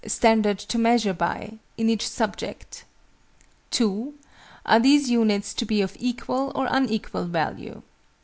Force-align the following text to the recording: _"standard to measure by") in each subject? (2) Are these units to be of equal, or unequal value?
_"standard 0.09 0.57
to 0.57 0.79
measure 0.79 1.13
by") 1.13 1.53
in 1.77 1.87
each 1.87 2.09
subject? 2.09 2.85
(2) 3.69 4.15
Are 4.65 4.79
these 4.79 5.11
units 5.11 5.53
to 5.53 5.63
be 5.63 5.79
of 5.79 5.95
equal, 5.99 6.51
or 6.55 6.65
unequal 6.71 7.25
value? 7.25 7.83